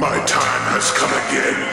[0.00, 1.69] My time has come again.